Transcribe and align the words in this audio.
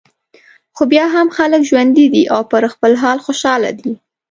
خو 0.75 0.83
بیا 0.91 1.05
هم 1.15 1.27
خلک 1.37 1.61
ژوندي 1.69 2.05
دي 2.13 2.23
او 2.33 2.41
پر 2.51 2.63
خپل 2.73 2.91
حال 3.01 3.17
خوشاله 3.25 3.71
دي. 3.79 3.91